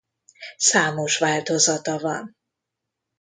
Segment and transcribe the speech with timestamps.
[0.57, 2.35] Számos változata van.